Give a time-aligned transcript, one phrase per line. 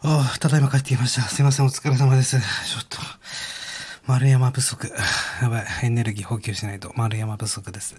[0.00, 1.22] ああ、ただいま帰ってきました。
[1.22, 2.38] すいません、お疲れ様です。
[2.38, 2.44] ちょ
[2.80, 2.98] っと、
[4.06, 4.90] 丸山不足。
[5.42, 6.92] やばい、エネルギー補給しないと。
[6.94, 7.96] 丸山不足です。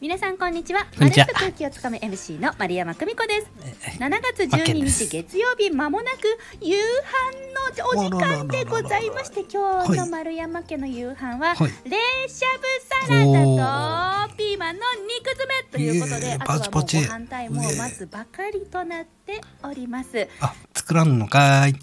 [0.00, 0.86] 皆さんこんにちは。
[0.96, 3.50] こんにちはまるっと空気をつかむ MC の丸山久美子です。
[3.84, 11.96] え7月12マッケンです日月曜日まもなく夕飯のお時間でございまして今日の丸山家の夕飯ははい冷
[12.28, 20.28] しゃぶサラダとピーマンの肉詰めということいえいえであとはもうごパチパチ飯タイムを待つばかりとなっております。
[20.40, 21.80] あ、作らんのかーい。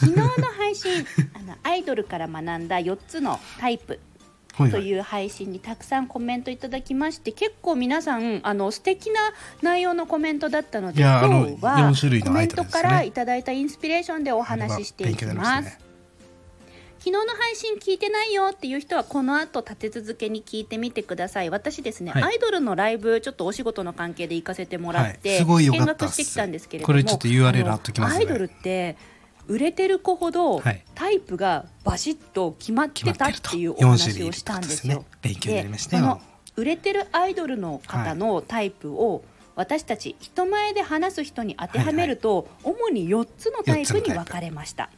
[0.00, 0.28] 昨日の
[0.58, 4.00] 配信あのアイドルから学んだ4つのタイプ。
[4.56, 9.20] という配信にたくさんコメントいただきまして結構皆さんあの素敵な
[9.60, 15.85] 内容のコメントだったので今日は4種類のコメントからいただいたインスピレーションでお話ししていきます。
[17.06, 21.50] 昨日の配信聞いてないよっていう人はこの後立て続けに聞いてみてください。
[21.50, 22.22] 私ですね、はい。
[22.24, 25.38] アイドルのライブちょっとお仕事の関係で行かせてもらって、はい。
[25.38, 28.18] すごい見学してきたんですけれどもこれちょっと URL 貼っときますね。
[28.18, 28.96] アイドルって
[29.46, 30.84] 売れてる子ほどはい。
[30.96, 34.94] タイプがバシッと決まってたっていうお話をしたんですよ。
[34.94, 35.36] 4種類いるってことですね。
[35.36, 36.02] 勉強になりましたよ。
[36.02, 36.20] でその
[36.56, 39.22] 売れてるアイドルの方のタイプを
[39.54, 44.90] 私たち人前で話す人に当てはめると、主に4つのタイプに分かれました。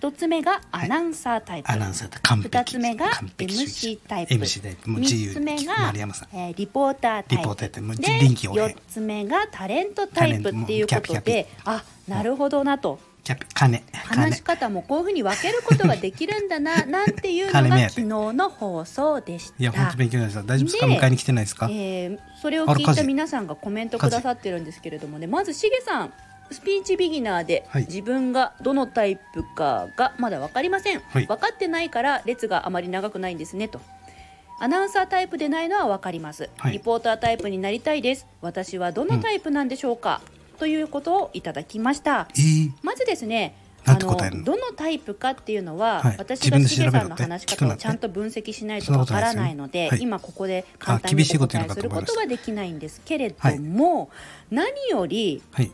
[0.00, 2.56] 1つ目がアナウンサータイプ、アナウンサーって完璧。
[2.58, 3.06] 2つ目が
[3.38, 4.34] MC タイプ。
[4.34, 4.90] MC タイプ。
[4.90, 6.28] もう自3由つ目が丸山さん。
[6.36, 7.34] えーリポータータイプ。
[7.36, 7.96] リポータータイプ。
[7.96, 8.68] で臨機応変。
[8.68, 12.98] 4つ目がタレントタイプっていうことであなるほどなと。
[13.24, 13.82] キャピ、金。
[14.06, 14.22] 金。
[14.22, 14.42] 話し。
[14.42, 19.54] 方もこういうふうに分けることができるんだな なんていうのが昨日の放送でした。
[19.58, 20.52] いや、本当勉強になりました。
[20.54, 25.26] 大丈夫ですかで迎えに来てないですかえーそれを聞いた皆さんがコメントくださってるんですけれどもね。
[25.26, 26.12] まずしげさん
[26.50, 27.86] スピーチビギナーではい。
[27.86, 31.26] 自分がどのタイプかがまだ分かりません、はい。
[31.26, 33.80] 分かってないから列があまり長くないんですねと。
[34.60, 36.74] アナウンサータイプでないのは分かります、はい。
[36.74, 38.26] リポータータイプになりたいです。
[38.40, 40.20] 私はどのタイプなんでしょうか、
[40.58, 42.28] ということをいただきました。
[42.36, 44.44] えーまずですねなんて答えるの？
[44.44, 46.16] どのタイプかっていうのは、はい。
[46.18, 50.00] 私がしげさんの話し方をちゃんと分析しないとわからないので、ねはい。
[50.00, 54.08] 今ここで簡単にお答えすることはできないんですけれども、
[54.50, 55.70] 何よりはい。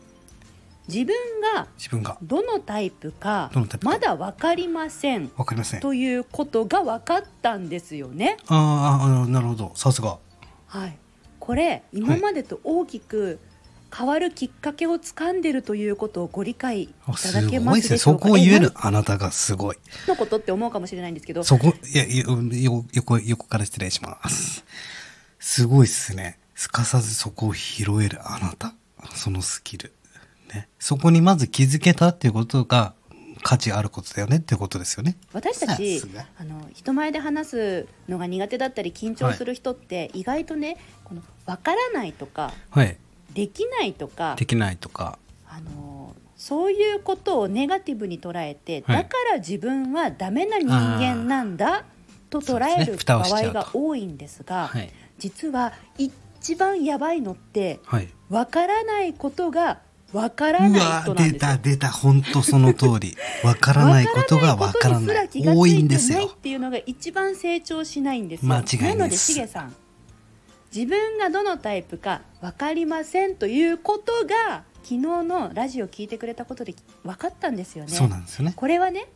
[0.92, 1.14] 自分
[1.54, 2.18] が自分が。
[2.22, 3.50] どのタイプか
[3.82, 5.78] まだ分かりませんわかりません。
[5.78, 8.36] あということが分かったんですよね。
[8.48, 9.72] あー、あーなるほど。
[9.76, 10.18] さすが。
[10.66, 10.98] はい、
[11.38, 13.38] これ今までと大きく
[13.92, 17.60] 変わるきっかけをつかんでるということをご理解いあただけすごいですね。
[17.60, 18.20] ますでしょか。
[18.22, 18.68] そうこを言える？
[18.68, 19.76] えあなたがすごい。
[20.06, 24.64] 何のことって思うかもしれないんですけどそこ、いや、よ、よ横、横から失礼します。
[25.40, 26.38] すごいっすね。
[26.54, 28.74] すかさずそこを拾えるあなた。
[29.14, 29.92] そのスキル。
[30.52, 30.68] ね。
[30.78, 32.94] そこにまず気づけたっていうことが
[33.42, 35.16] 価値あることだよねっていうことですよね。
[35.32, 36.02] 私たち
[36.38, 42.96] あの人前で話すのが苦手だったり緊張する人って意外とね、この分からないとかはい。
[43.34, 45.18] できないとかできないとか。
[45.48, 51.84] あのそういうことをネガティブに捉えて、はいだから自分はダメな人間なんだ
[52.30, 54.90] と捉える場合が多いんですがはい。
[55.18, 58.08] 実は一番やばいのってはい。
[58.28, 59.80] 分からないことが
[60.12, 61.56] 分からない人なんですよ出た。
[61.56, 61.88] 出た。
[61.88, 63.16] 本当その通り。
[63.44, 66.36] わからないことがわからわない多ついいんですよっ。
[66.38, 68.52] ていうのが一番成長しないんですよ。
[68.52, 69.74] 間違いないですなのでしげさん、
[70.74, 77.90] 自分がどのタイプか分かりませんということが昨日のラジオ聞いてくれたことで分かったんですよね。
[77.90, 78.52] そうなんですよね。
[78.56, 79.06] これはね、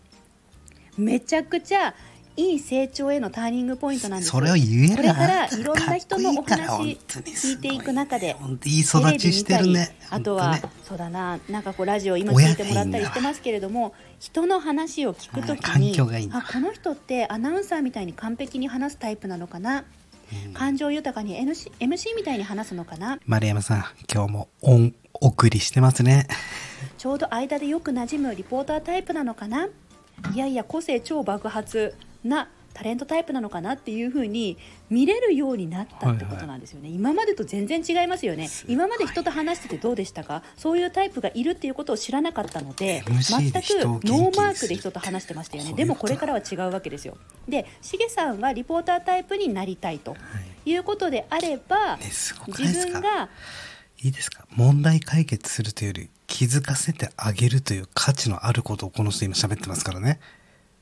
[0.97, 1.95] めちゃくちゃ
[2.37, 4.33] いい成長へのターニングポイントなんですよ。
[4.33, 8.35] それを言えるこれからいろんな人のお話聞いていく中で
[8.65, 9.97] いい育ちしてるね。
[10.11, 15.97] あとは、そうだななんかこうラジオ今聞いてもらったりしてますけれども人の話を聞くときに
[16.33, 19.85] あこの人ってアナウンサーみたいに完璧に話すタイプなのかな、
[20.55, 23.21] 感情豊かに MC, MC みたいに話すのかな？
[23.27, 26.27] 丸山さん、今日も音送りしてますね。
[26.99, 29.69] ちょうど間でよく馴染むリポータータイプなのかな？
[30.35, 34.59] いやいや個性超爆発なタレントタイプなのかなっていう風に
[34.91, 38.49] 見れるようになったってことなんですよね、今までと全然違いますよね。
[38.67, 40.43] 今まで人と話しててどうでしたか？
[40.57, 45.75] そういうタイプがいるっていうことを知らなかったので全くノーマークで人と話してましたよね。
[45.75, 47.17] でもこれからは違うわけですよ。
[47.49, 50.17] でしげさんはリポータータイプになりたいと
[50.65, 50.75] い。
[50.75, 52.87] うことであれば、ね、すごくないですか？
[52.87, 53.29] 自分が
[54.03, 54.47] いいですか？
[54.51, 60.19] 問題解決するというより気づかせてあげるという価値のあることをこの人今喋ってますからね。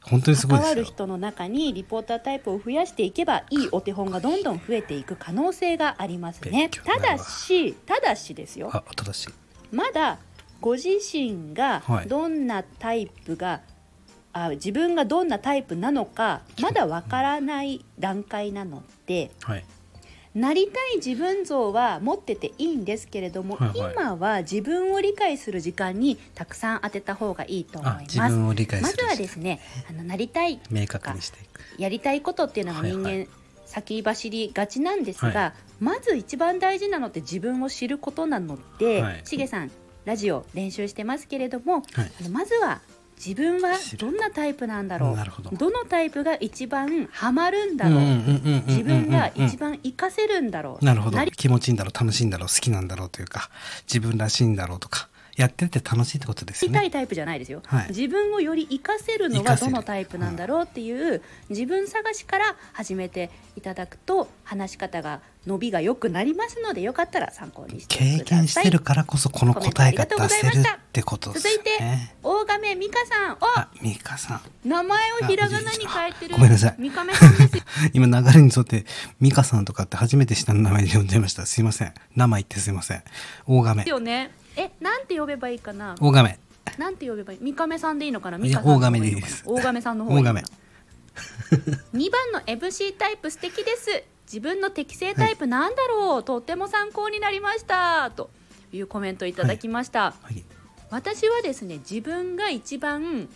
[0.04, 0.82] 本当にすごい関ですよ。
[0.82, 9.30] わる人の中にリポータータイプを増やしていけばいいお手本がどんどん増えていく可能性がありますねただしただしですよあ、正しい。
[9.70, 10.18] まだ
[10.60, 13.62] ご自身がはいどんなタイプが、
[14.32, 19.64] あ自分がどんなタイプなのかまだわからない段階なのではい。
[20.34, 23.92] なりたい自分像は持ってていいんですけれども、はいはい。
[23.92, 28.30] 今は自分を理解する時間にたくさん当てた方がいいと思いあますま
[28.88, 31.60] ずはですねあのなりたい明確にしていく。
[31.78, 33.20] やりたいことっていうのが人間、はい。
[33.20, 33.26] は
[33.66, 39.22] 先走りがちなんですが、はまず一番大事なのって自分を知ることなので、はい。
[39.24, 39.70] しげさん
[40.04, 42.12] ラジオ練習してますけれども、はい。
[42.20, 42.80] あのまずは
[43.24, 45.56] 自分はどんなタイプなんだろう。
[45.56, 45.70] ど。
[45.70, 47.98] のタイプが一番ハマるんだろう、
[48.66, 51.18] 自自分が一番活かせるんだろう、なるほど。
[51.36, 53.50] 気持ちいいんだろう楽しいんだろう好きなんだろうというか
[53.86, 55.08] 自分らしいんだろうとか
[55.42, 56.78] やってて楽しいってことですよね。
[56.78, 57.88] たいタイプじゃないですよ、はい。
[57.88, 68.18] 自分をより活かせるのはどのタイプなんだろうっていう自分探しから始めていただくと話し方が伸びが良くなりますのでよかったら参考にしてください。
[68.18, 70.62] 経験してるからこそこの答えが出せるっ
[70.92, 72.14] てことです続いてね。
[72.22, 74.40] 大亀美香さんあミカさん。
[74.64, 76.34] お名前をひらがなに変えてる。
[76.34, 76.74] ごめんなさい。
[76.78, 77.36] 三亀さん。
[77.36, 77.62] ですよ
[77.92, 78.86] 今流れに沿って
[79.18, 81.46] ミカさんとかって初めて下の名前で呼んじゃいました。
[81.46, 81.94] すいません。
[82.14, 83.02] 名前言ってすいません。
[83.46, 85.94] 大亀よねえなんて呼べばいいかな？
[86.00, 86.38] 大亀。
[86.78, 87.38] なんて呼べばいい？
[87.40, 88.38] 三亀さんでいいのかな？
[88.38, 89.30] や美香さんの方が大亀でいいのかな？
[89.30, 89.44] です。
[89.46, 90.24] 大亀さんの方がいい。
[90.24, 90.52] のかな大
[91.92, 94.04] 2番の MC タイプ素敵です。
[94.26, 98.10] 自分の適正タイプなんだろう、とっても参考になりました。
[98.10, 98.30] と
[98.72, 100.42] いうコメントいただきました、はい。
[100.88, 103.28] 私はですね自分が一番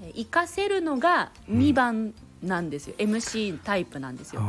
[0.00, 4.42] えー活かせるのが2番なんですよ、MC タイプなんですよ。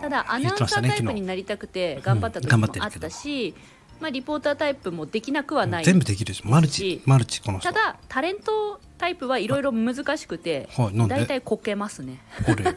[0.00, 3.54] ただアナウンサータイプに昨なりたくて頑張った時もあったし、
[4.00, 7.72] まあ、リポータータイプもできなくはない日全部できるでしょマルチしマルチこの人。
[7.72, 10.68] ただタレントタイプはいろいろ難しくて
[11.08, 12.20] 大体こけますね。
[12.44, 12.74] これ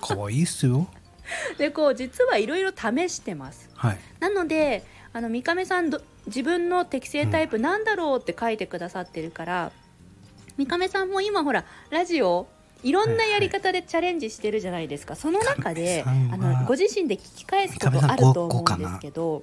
[0.00, 0.88] 可愛いっすよ。
[1.58, 3.70] でこう実はいろいろ試してます。
[3.74, 3.98] はい。
[4.20, 9.72] なのであの三亀さんど自分の適正タイプなんだろうって書いてくださってるから、
[10.56, 12.46] 三亀さんも今ほらラジオ
[12.82, 19.42] いろんなやり方でチャレンジしてるじゃないですか、その中であのご自身で聞き返すことあると思うんですけど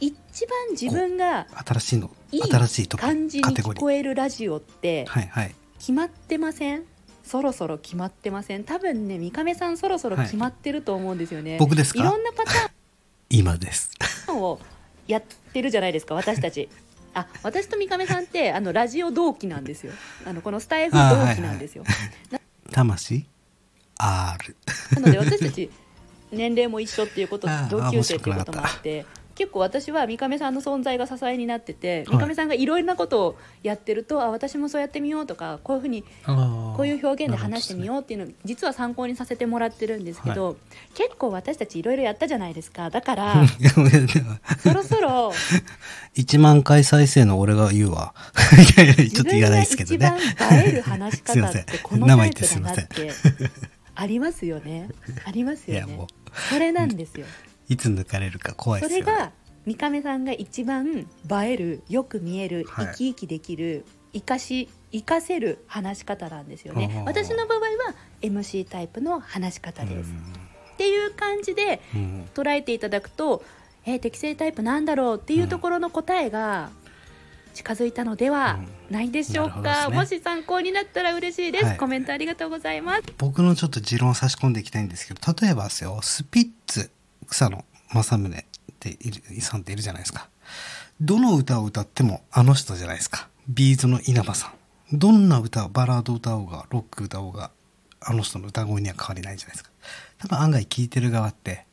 [0.00, 5.54] 一番自分が新しいのいい新しい感じに聞こえるラジオってはいはい。
[5.78, 6.84] 決まってません？
[7.22, 8.64] そろそろ決まってません？
[8.64, 12.00] 多分ね三亀さんそろそろ決まってると思うんですよね、僕ですか？
[12.00, 12.70] いろんなパターン
[13.30, 13.90] 今です。
[14.28, 14.58] を
[15.06, 16.68] やってるじゃないですか私たち。
[17.12, 19.92] あ私と三亀さんってあのラジオ同期なんですよ。
[20.24, 21.00] あのこのスタイフ同
[21.34, 21.84] 期なんですよ、
[22.70, 23.26] 魂
[23.98, 24.56] ？R
[24.94, 25.70] なので私たち
[26.30, 29.04] 年齢も一緒っていうこと 同級生っていうこともあって
[29.40, 40.58] 結構私は三亀さんの存在が支えになってて三亀さんがいろいろなことをやってると、あ私もそうやってみようとかこういうふうにここういう表現で話してみようっていうのを実は参考にさせてもらってるんですけど、
[40.94, 42.90] 結構私たちいろいろやったじゃないですか。
[42.90, 43.46] だから
[44.62, 45.32] そろそろ
[46.16, 48.12] 1万回再生の俺が言うわ。
[49.10, 49.96] ちょっと言わないですけどね。
[49.96, 53.10] 自分が一番映える話し方ってこのタイプだなって
[53.94, 54.90] ありますよね。
[55.24, 56.06] ありますよね。
[56.50, 57.26] それなんですよ
[57.70, 59.04] いつ抜かれるか怖いですよね。
[59.04, 59.32] それが
[59.64, 61.06] 三亀さんが一番映
[61.52, 62.86] えるよく見えるはい。
[62.86, 67.02] 生き生きできる生かし生かせる話し方なんですよね。
[67.06, 67.64] 私の場合は
[68.22, 70.10] MC タイプの話し方です。
[70.74, 72.00] っていう感じでうん。
[72.00, 73.44] うん捉えていただくと、
[73.84, 76.70] えー適正タイプなんだろうっていうところの答えが
[77.54, 78.58] 近づいたのでは
[78.90, 81.76] ないでしょうか、うんなるほどもですし参考になったら嬉しいです、はい。
[81.76, 83.02] コメントありがとうございます。
[83.18, 86.90] 僕のちょっと持論を差し込んでいきたいんですけど例えばですよスピッツ
[87.30, 88.42] 草野正宗っ
[88.78, 90.28] ているさんっているじゃないですか。
[91.00, 93.28] どの歌を歌ってもあの人じゃないですか。
[93.48, 94.52] ビーズの稲葉さ
[94.92, 94.98] ん。
[94.98, 97.52] どんな歌をバラード歌おうがロック歌おうが
[98.00, 99.70] あの人の歌声には変わりないじゃないですか。
[100.18, 101.64] 多分案外聴いてる側って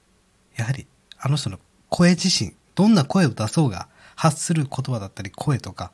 [0.55, 5.91] やはりあの人の声自身どんな声を出そうが発する言葉だったり声とか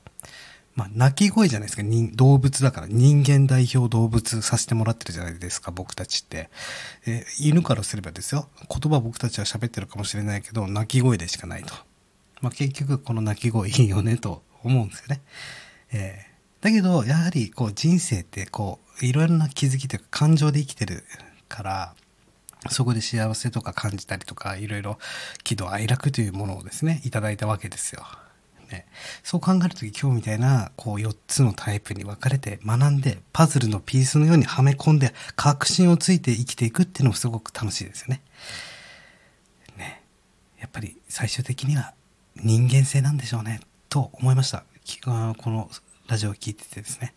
[0.75, 1.83] まあ、鳴き声じゃないですか。
[2.15, 6.49] 動物だから人間代表動物させてもらってるじゃないですか、僕たちって。
[7.05, 8.49] え犬からすればですよ。
[8.69, 11.73] 言葉僕たちは喋ってるかもしれないけど、鳴き声でしかないと。
[12.41, 15.21] まあ、結局この鳴き声いいよねと思うんですよね。
[15.91, 21.03] えーだけど、やはりこう人生ってこう、いろいろな気づきというか感情で生きてる
[21.49, 21.93] から、
[22.69, 24.97] そこで幸せとか感じたりとか、いろいろ
[25.43, 28.05] 喜怒哀楽というものをですね、いただいたわけですよ。
[28.73, 28.87] ね、
[29.21, 38.21] そう考えるとき今日みたいなこう4つのタイプに分かれて学んでパズルのピースのようにはめ込んで確信をついて生きていくっていうのもすごく楽しいですよね。
[39.77, 40.01] ね
[40.59, 41.93] やっぱり最終的には
[42.35, 44.63] 人間性なんでしょうねと思いました。
[44.83, 45.69] きあこの
[46.07, 47.13] ラジオを聞いててですね。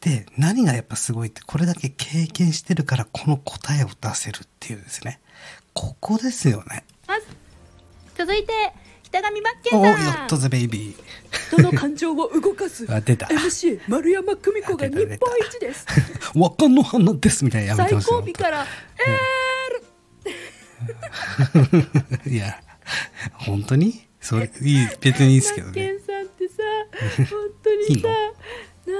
[0.00, 5.20] で、何がやっぱすごいって、これだけ経験してるからこの答えを出せるっていうですね。
[5.74, 6.84] ここですよね。
[8.16, 8.52] 続いて
[9.10, 10.96] 北上真剣おお、ヨさんットザベイビ
[11.50, 12.94] 人の感情を動かすー。
[12.94, 13.26] あ、出た。
[13.26, 15.06] MC 丸山久美子が日本
[15.48, 15.86] 一です。
[16.34, 18.66] 若の花ですみたいなやめて最ほしい後尾から
[19.06, 20.30] 「えー。
[22.24, 22.60] る 」いや、
[23.34, 24.06] 本当に？
[24.20, 25.92] それ、いい、別にいいですけどね。
[25.92, 26.54] ンさんってさ
[27.16, 27.26] 本
[27.62, 28.10] 当にさいいの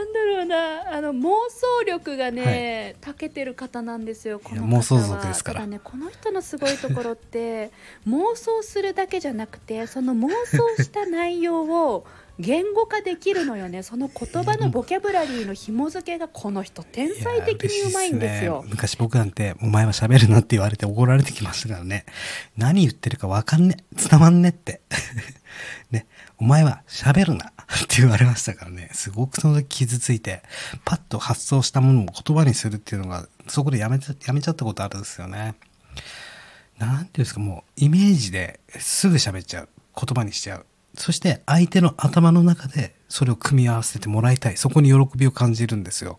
[0.00, 7.70] なんだろうなあの妄想力がね、長けてる方なんですよこの妄想族ですからねこの人のすごいところって
[8.08, 12.06] 妄想するだけじゃなくてその妄想した内容を
[12.40, 22.04] 言語化できるのよねその言葉のボキャブラリーの紐付けがこの人天才的にうまいんですよね昔僕なんて、お前は喋るなって言われて怒られてきましたからね。
[22.56, 23.76] 何言ってるかわかんね。
[23.92, 24.80] 伝わんねって。
[25.90, 26.06] ね。
[26.38, 27.52] お前は喋るなっ
[27.88, 28.90] て言われましたからね。
[28.92, 30.42] すごくその時傷ついて、
[30.84, 35.54] パッと発想したものを言葉にするっていうのが、そこでやめちゃ、やめちゃったことあるんですよね。
[36.78, 39.68] なんていうんですか、もう、イメージですぐ喋っちゃう。
[39.94, 40.66] 言葉にしちゃう。
[40.94, 44.56] そして、相手の頭の中で、それを組み合わせてもらいたい。
[44.56, 46.18] そこに喜びを感じるんですよ。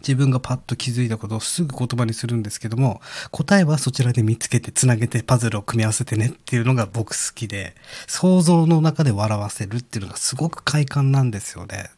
[0.00, 7.74] 自分がパッと気づいたことをすぐ言葉にするんですけども、答えはそちらで見つけて、つなげて、パズルを組み合わせてねっていうのが僕好きで、
[8.06, 11.90] 想像の中で笑わせるっていうのがすごく快感なんですよね。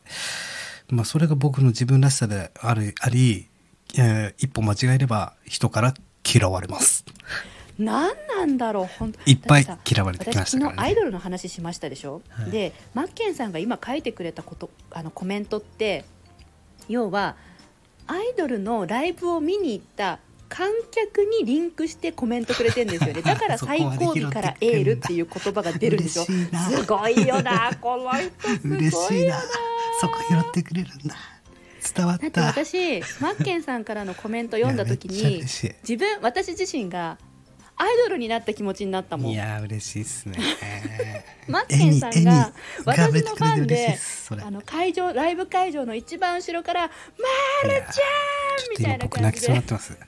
[0.89, 3.49] まあ、それが僕の自分らしさである、あり、
[3.97, 7.05] えー一歩間違えれば人から嫌われます。
[7.79, 9.31] 何なんだろう本当。
[9.31, 10.65] いっぱい嫌われてきましたね。
[10.65, 12.51] 私昨日アイドルの話しましたでしょ、はい。
[12.51, 16.05] でマッケンさんが今書いてくれたことあのコメントって
[16.89, 17.37] 要は
[18.07, 23.23] アイドルのライブを見に行った観客にリンクしてコメントくれてるんですよね。
[23.23, 29.41] だから最後尾からエールっていう言葉が出るんでしいなすごいよなこの人す嬉しいな。
[30.01, 31.15] そこ拾ってくれるんだ。
[31.95, 32.47] 伝わっだってた。
[32.47, 37.17] 私マッケンさんからのコメント読んだ時に自分私自身が
[37.81, 40.39] アイドルになった気持ちになったもんいやー、嬉しいっすね。
[41.49, 42.53] マッケンさんが
[42.85, 43.99] 私のファンで
[44.45, 46.83] あの会場ライブ会場の一番後ろから
[47.63, 48.05] 「まるちゃ
[48.69, 49.87] ん!」みたいな僕感じで泣きそうになってます。
[49.93, 49.99] すっ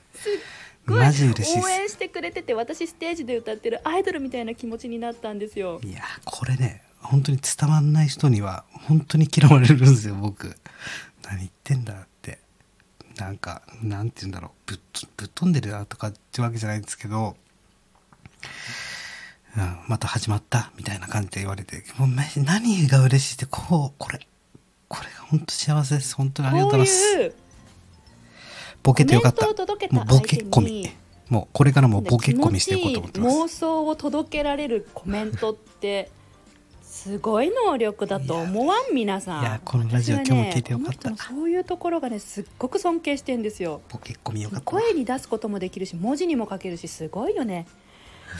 [0.85, 5.81] ごいマジ嬉しいっす応援してくれてて私ステージで歌ってるアイドルみたいな気持ちになったんですよ。
[5.83, 10.55] いやー、これね、本当に伝わんない人には、本当に嫌われるんですよ、僕。
[11.23, 12.39] 何言ってんだって。
[13.17, 14.51] なんか、なんて言うんだろう。
[14.71, 17.35] ぶっとぶっ飛んでるなとかってわけじゃないんですけど、
[19.57, 24.19] うん、また始まったみたいな感じで言われて、もうめ何が嬉しいって、こう、これ、
[24.87, 26.15] これが本当幸せです。
[26.15, 27.35] 本当にありがとうございます。
[28.81, 29.45] ボケてよかった。
[29.45, 29.51] も
[30.01, 30.89] うボケ込み。
[31.29, 33.35] もうこれからもボケ込みしていこうと思ってます。
[33.37, 36.11] 妄想を届けられるコメントって
[36.83, 38.93] すごい能力だと思わん？
[38.93, 44.65] 皆さんいやこのラジオ私は今日も聞いてよかったそういうところがねすっごく尊敬してんですよボケ込みよかった。
[44.65, 47.65] 声に出すこともできるし文字にも書けるしすごいよね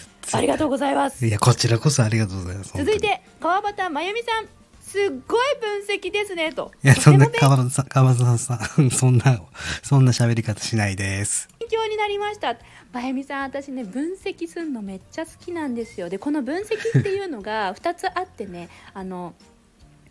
[0.32, 1.26] ありがとうございます。
[1.26, 2.74] いや、こちらこそありがとうございます。
[2.76, 4.48] 続いて川端真由美さん。
[4.82, 6.72] すっごい分析ですねと。
[6.84, 9.42] いや、そんな川端さん、川端さん、 そんな、
[9.82, 11.48] そんな喋り方しないです。
[11.60, 12.58] 勉強になりました。
[12.94, 16.10] 真由美さん私ね分析するのめっちゃ好きなんですよ。
[16.10, 19.34] でこの分析っていうのが 2つあってねあの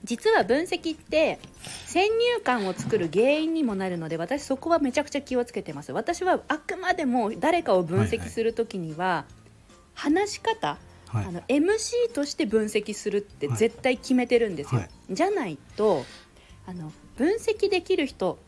[0.02, 1.38] 実は分析って
[1.86, 5.92] 先入観を作る原因にもなるので私そこはめちゃくちゃ気をつけてます。
[5.92, 9.26] 私はあくまでも誰かを分析するときには、
[10.02, 10.78] 話し方
[11.08, 11.26] はい。
[11.26, 14.90] あの MC として分析するって絶対決めてるんですよ、はい。
[15.10, 16.04] じゃないと
[16.66, 18.38] あの分析できる人、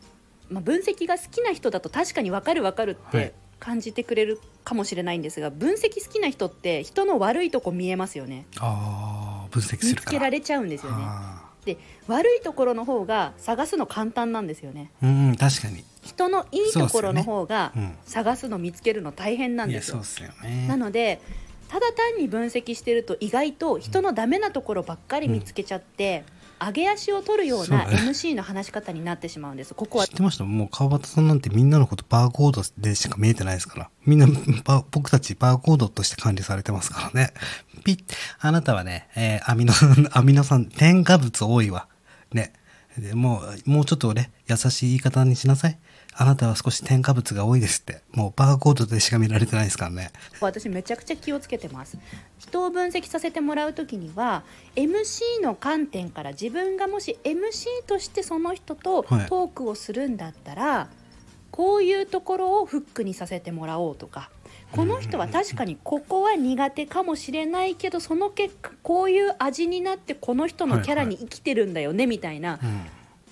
[0.49, 3.25] まあ、分析が好きな人だと確かに分かる分かるっはい。
[3.27, 8.45] て感じてくれるかもしれないんですが、分析好きな人って人の悪いとこ見えますよね。
[8.59, 9.87] ああ、分析するから。
[9.87, 10.97] 見つけられちゃうんですよね。
[10.99, 14.91] あで悪いところの方が探すの簡単なんですよね。
[15.01, 15.83] ーうん、確かに。
[16.03, 17.73] 人のいいところの方が
[18.05, 19.93] 探すの見つけるの大変なんですよ。
[19.95, 20.67] そうっすよね。
[20.67, 21.21] なので
[21.67, 26.23] ただ単に分析してると意外と人のダメなところばっかり見つけちゃって、
[26.59, 33.89] 上げ足を取るような MC の話し方になってしまうんですここは知ってましたもう川端さんなんてみんなのことバーコードでしか見えてないですから。
[34.05, 34.27] みんな、
[34.63, 37.33] バ僕たちバーコードとして管理されてますからね。
[37.83, 38.03] ピッ、
[38.39, 39.73] あなたはね、えーアミノ、
[40.11, 41.87] アミノ酸、添加物多いわ。
[42.33, 42.53] ね。
[42.97, 45.77] でもう、もうちょっとね、優しい言い方にしなさい。
[46.17, 48.01] あなたは少し添加物が多いですって。
[48.13, 50.11] もうバーコードでしか見られてないですからね。
[50.39, 51.97] 私めちゃくちゃ気をつけてます
[52.39, 54.43] 人を分析させてもらう時には
[54.75, 60.87] MC の観点から自分がもし MC としてその人とはいトークをするんだったら、
[61.51, 64.29] こういうところをフックにさせてもらおうとか
[64.71, 72.85] この人は確かにここは苦手かもしれないけどその結果こういう味になってこの人のキャラに生きてるんだよねみたいなうん。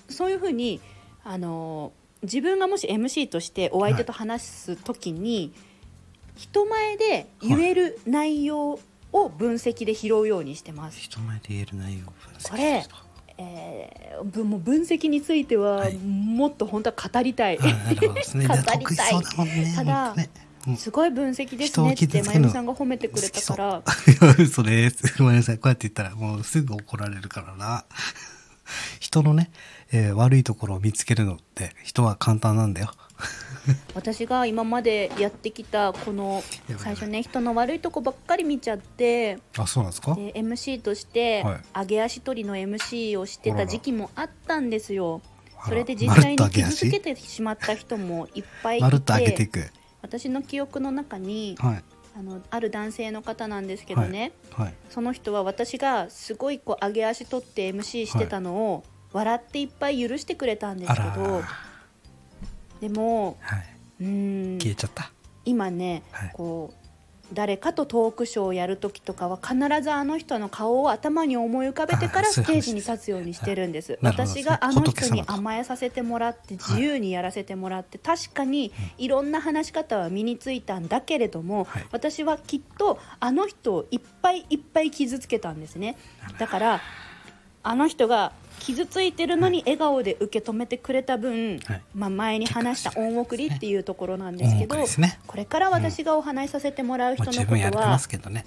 [0.08, 0.80] そういうふうに
[1.22, 1.92] あの
[2.24, 5.52] 自分がもし MC としてお相手と話す時に、
[6.36, 8.78] 人前で言える内容
[9.12, 10.98] を分析で拾うようにしてます。
[10.98, 12.84] 人前で言える内容これ
[13.36, 17.56] えー、ぶもう分析についてははいもっと本当は語りたい。
[17.58, 19.72] 語でりたいだね。
[19.74, 20.14] ただ
[20.76, 25.18] すごい分析ですねって傷つけるのまゆみさんが褒めてくれたからそういや 嘘です。
[25.18, 25.56] ごめんなさい。
[25.56, 27.84] こうやって言ったらもうすぐ怒られるからな。
[29.00, 29.50] 人のね、
[29.92, 32.90] えー悪いところを見つけるのって人は簡単なんだよ。
[33.94, 36.42] 私が今までやってきたこの
[36.78, 40.14] 最初ね人の悪いとこばっかり見ちゃってあ、そうなんですか？
[40.14, 45.22] で MC としてはい上げ足取りの MC をしてた時期もあったんですよ
[45.66, 49.70] それで実際に傷つけてしまった人もいっぱいいていてく。
[50.02, 51.84] 私の記憶の中にはい。
[52.16, 54.74] あのある男性の方なんですけどね、はい。
[54.88, 61.42] その人は私がすごいこう上げ足取って MC してたのを笑っていっぱい許してくれたんですけど。
[62.80, 63.76] でもはい。
[64.00, 64.58] うーん。
[64.58, 65.10] 消えちゃった。
[65.44, 66.30] 今ね、はい。
[66.32, 66.83] こう
[67.32, 73.98] 誰かとトークショーをやる時とかは必ずあの人の顔を頭に思い浮かべてからステージに立つようにしてるんです。
[74.02, 81.86] 私があの人に甘えさせてもらって自由にやらせてもらって、確かにいろんな話し方は身についたんだけれども、はい。
[81.92, 85.96] 私はきっとあの人をいっぱいいっぱい傷つけたんですね。
[86.38, 86.80] だから
[87.62, 88.32] あの人が
[88.64, 91.82] 傷ついてるのに笑顔で受け止めてくれた分、はい。
[91.94, 95.18] まあ、前に話した恩送りっていうところなんですけど、ね。
[95.26, 98.46] これから私がお話しさせてもらう人のことは、十分やれてますけどね。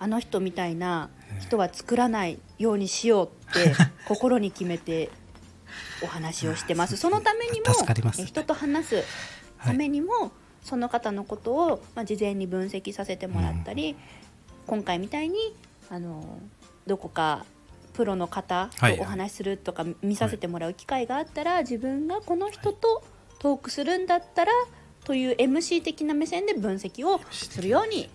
[0.00, 1.10] あの人みたいな
[1.40, 3.72] 人は作らないようにしようって
[4.08, 5.10] 心に決めて
[6.02, 6.96] お話をしてます。
[6.96, 7.72] そのためにも
[8.24, 9.04] 人と話す
[9.64, 10.32] ためにも、
[10.64, 13.94] その方のことを、まあ、事前に分析させてもらったり、
[14.66, 15.36] 今回みたいに
[15.90, 16.40] あの
[16.88, 17.44] どこか
[17.92, 23.04] プロの方はいとお話しするとか見させてもらう機会があったら、自分がこの人と
[23.38, 24.52] トークするんだったら
[25.04, 28.08] という MC 的な目線で分析をするように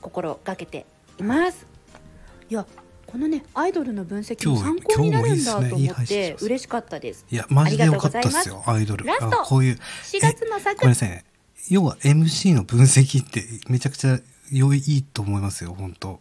[0.00, 0.86] 心がけて
[1.18, 1.66] います
[2.48, 2.66] いや
[3.06, 9.06] このねアイドルの分析も参考になるんだと思って嬉しかったですいや、マジでよかったっありがとうございますすよ、アイドル。
[9.06, 9.74] ラストあこういう。
[9.76, 11.24] 4月のえ作ごめんなさいね。
[11.70, 14.20] 要は MC の分析ってめちゃくちゃ
[14.52, 16.20] 良いと思いますよ、本当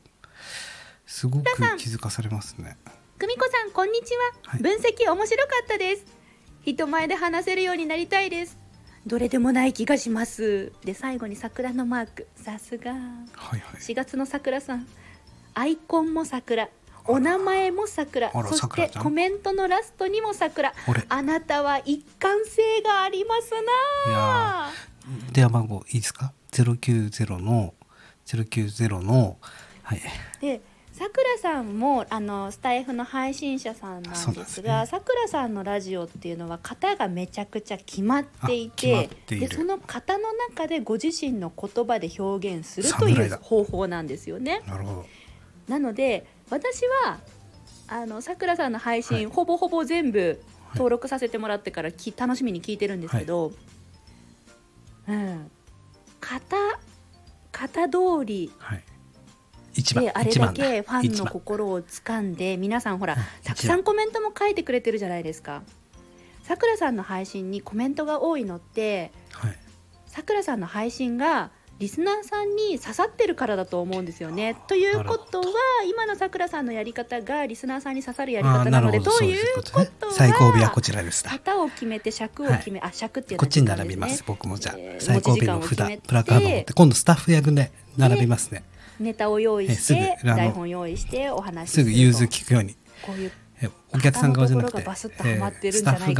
[1.07, 1.45] すごく
[1.77, 2.77] 気づかされますね。
[3.17, 4.61] 久美子さんこんにちは、はい。
[4.61, 6.05] 分析面白かったです。
[6.63, 8.57] 人前で話せるようになりたいです。
[9.05, 10.73] どれでもない気がします。
[10.83, 12.27] で最後に桜のマーク。
[12.35, 12.91] さすが。
[12.91, 13.01] はい
[13.33, 13.61] はい。
[13.79, 14.85] 4月の桜さん。
[15.53, 16.67] アイコンも桜。
[17.05, 18.29] お名前も桜。
[18.33, 20.73] あらそしてコメントのラストにも桜。
[20.89, 23.51] 俺あなたは一貫性があります
[24.09, 24.69] いなや
[25.31, 27.73] 電話番号いいですか ?090 の、
[28.25, 29.37] 090の、
[29.83, 30.01] はい。
[30.41, 30.59] で
[30.97, 44.63] さくらさんもあのスタイフの配信者さんなんでですがさくらさんのラジオっていうのは型がめちゃくちゃ決まっていてでその型の中でご自身の言葉で表現するという方法なんですよね。
[44.65, 45.05] なるほど。
[45.67, 47.19] なので私は
[47.87, 49.25] あのさくらさんの配信、はい。
[49.27, 50.41] ほぼほぼ全部
[50.73, 53.51] 登録させてもらってからき楽しみに聞いてるんですけど、
[55.07, 55.51] うん。
[56.19, 56.57] 型
[57.51, 58.83] 型通りはい。
[59.77, 65.61] 一番で、あれだけファンの心を掴んで皆さんほらうんたくさんコメントも書いてくれてるじゃないですか
[66.43, 69.57] さくらさんの配信にコメントが多いのってはい。
[70.07, 75.45] さくらさんの配信がリスナーさんに刺さってるからだと思うんですよねということは
[75.87, 80.11] 今のさくらさんのやり方がリスナーさんに刺さるやりあ方なのでといいうことねうこと。
[80.11, 81.23] 最後尾ははこちらです。
[81.23, 84.23] 型を決めて尺を決め、あ尺っていうのはこっちに並びます。
[84.25, 88.63] 僕もじゃあ、えー最後尾の札、てプラカード持って、今度スタッフ役で並びますね。
[88.99, 92.75] ネタを用意して台本用意してお話しすぐ融通聞くように。
[93.05, 93.31] こういう
[93.61, 96.15] えお客さん側じゃなくて、ッとはまってるんスじゃない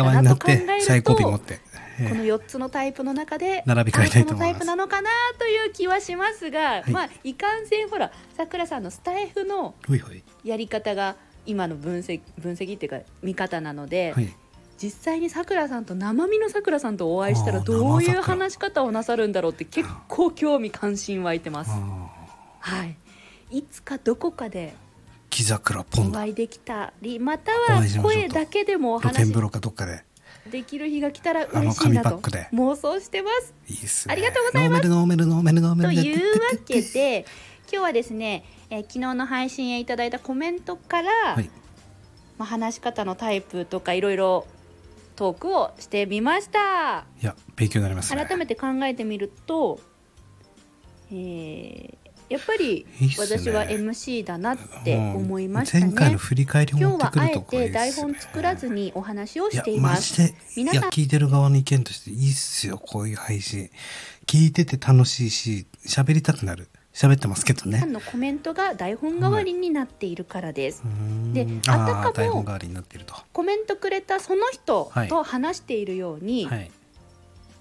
[1.24, 1.60] 持って。
[2.00, 5.10] えこの4つのタイプの中で並び替えたいと思いますタイプなのかな
[5.40, 9.76] という気はしますが、いまあいかんせんほらさくらさんのスタイフの。
[10.44, 14.34] やり方が今の分析分析っていうか見方なので、はい。
[14.80, 21.72] 実際にさくらさんと生身のさくらさんとお会いしたらどういう話し方をなさるんだろうって結構興味関心湧いてます。
[22.72, 22.98] あはい、
[23.52, 24.88] いつかどこかでー
[25.30, 26.22] 木桜ポンおだ。
[26.22, 30.04] 会いできたりまたおは声だけでもお話露天風呂かどっかで。
[30.50, 33.54] できる日が来たら嬉しいなと妄想してます。
[33.68, 34.14] いいっすね。
[34.14, 37.26] ありがとうございますノーメルノーメルノーメルというわけで
[37.70, 41.50] 今日はですね、えー昨日の配信へいただいたコメントから、はい。
[42.38, 44.48] まあ、話し方のタイプとかいろいろ
[45.16, 48.26] トークをしてみましたいや、勉強になりますね。
[48.26, 49.80] 改めて考えてみると、
[51.12, 52.86] えーやっぱり
[53.18, 55.86] 私は MC だなって思いましたね。
[55.86, 60.34] 前回の振り返り今日はあえるとこいいて台本作らずにお話をしています。
[60.56, 60.84] 皆さん。
[60.84, 63.70] や聞いてる側の意見としていいっすよこういう配信。
[64.26, 66.68] 聞いてて楽しいし喋りたくなる。
[66.94, 67.86] 喋ってますけどね。
[67.86, 71.34] のコメントが台本代わりになっているからです、うーん。
[71.34, 73.14] でああたかもー台本代わりになっていると。
[73.32, 75.08] コメントくれたその人はい。
[75.08, 76.72] と話しているように、はい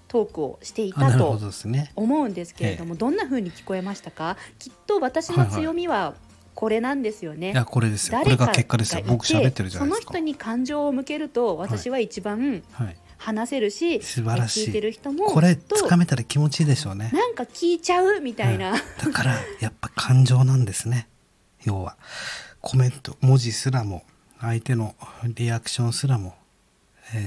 [0.07, 1.91] トークをしていたとどですね。
[1.95, 4.37] 思うんですけれども、どんな風に聞こえましたか？
[4.59, 6.15] きっと私の強みは
[6.55, 7.51] これなんですよね。
[7.51, 8.19] いや、これですよ。
[8.19, 9.03] これが結果ですよ。
[9.05, 10.07] 僕喋ってるじゃないですか。
[10.07, 12.97] その人に感情を向けると私は一番はい。
[13.19, 17.09] 話せるし、素晴らしい聞いてる人もこれ、きっとつかめたら気持ちいいでしょうね。
[17.11, 21.07] なんか聞いちゃうみたいな、だから、やっぱ感情なんですね。
[21.63, 21.97] 要は、
[22.61, 24.03] コメント、文字すらも、
[24.39, 24.93] 相手の
[25.23, 26.35] リアクションすらも、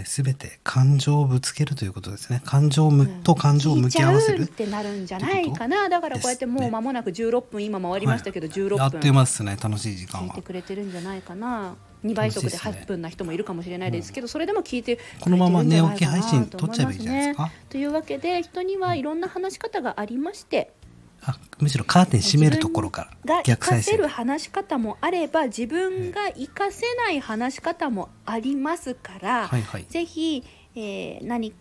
[0.04, 2.42] す、べ、て感情をぶつけるということですね。
[2.44, 2.90] 感情
[3.22, 4.42] と感情を向き合わせる。
[4.42, 4.46] っ。
[4.46, 5.88] てなるんじゃないかな。
[5.88, 10.28] だからこうやってもう間もなく16分今回りましたけど、16やっ分てますね、楽しい時間は。
[10.28, 10.42] 聞いて。
[10.42, 11.76] くれてるんじゃないかな。
[12.04, 12.84] 2倍速で楽しいですね。
[12.84, 17.36] 8分な人もいるかもしれないですけど、それでも聞いてこのままゃないかな寝起き配信撮っちゃえばいいじゃないですか。
[17.36, 20.72] と思ますねというわけで人にはいろんな話し方がありまして
[21.22, 23.90] あむしろカーテン閉めるところからが逆再生。
[23.92, 29.84] せる話し方もあれば自分が活かせない話し方もありますから、はいはい。
[29.88, 30.42] ぜひ、
[30.74, 31.52] えー何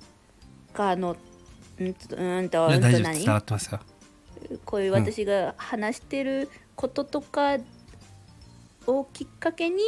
[0.74, 1.18] かの
[1.80, 3.14] うんとうんといやうんと何大丈夫？
[3.14, 3.80] です伝わってますよ
[4.66, 7.58] こういう私が話してることとか
[8.88, 9.82] をきっかけに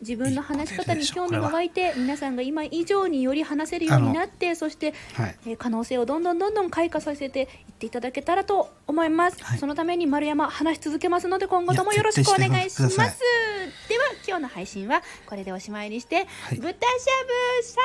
[0.00, 5.36] 自分の話し方に興味がい湧いて皆さんが今以上により話せるようになってそして、はい。
[5.46, 7.46] えー可能性をどんどんどんどん開花させていっ
[7.78, 9.58] ていただけたらと思います、はい。
[9.58, 12.96] そのために丸山話し続けますので今後ともよろしくお願いします。
[12.96, 16.56] では今日の配信はこれでおしまいにして、い。
[16.56, 16.72] 豚しゃぶ
[17.62, 17.76] サ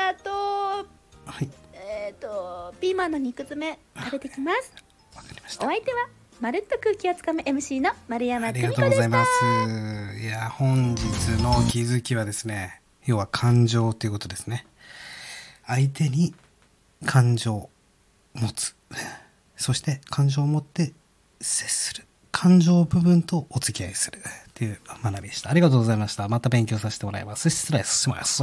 [0.00, 1.48] ラダとはい。
[1.74, 4.72] えっ、とピーマンの肉詰め食べてきます。
[5.60, 9.24] お相手はまるっと空気をつかむ MC の丸山あり久美子でしたがとうございま
[10.16, 10.20] す。
[10.22, 11.02] いや本日
[11.42, 14.66] の気づきはですね要は感情ということですね。
[15.66, 16.34] 相手に
[17.04, 17.70] 感情を
[18.34, 18.74] 持つ。
[19.56, 20.94] そして感情を持って
[21.42, 22.06] 接する。
[22.32, 24.18] 感情部分とお付き合いする。
[24.20, 24.22] っ
[24.54, 25.50] ていう学びでした。
[25.50, 26.26] ありがとうございました。
[26.28, 27.50] また勉強させてもらいます。
[27.50, 28.42] 失礼します